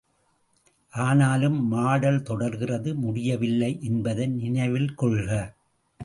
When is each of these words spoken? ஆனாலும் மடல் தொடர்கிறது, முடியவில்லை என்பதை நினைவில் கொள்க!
ஆனாலும் 0.93 1.67
மடல் 1.67 2.23
தொடர்கிறது, 2.23 2.95
முடியவில்லை 2.95 3.79
என்பதை 3.81 4.27
நினைவில் 4.35 4.95
கொள்க! 4.95 5.29